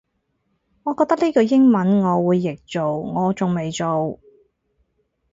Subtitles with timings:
[0.81, 4.19] 我覺得呢句英文我會譯做我仲未做